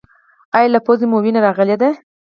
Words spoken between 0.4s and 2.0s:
ایا له پوزې مو وینه راغلې ده؟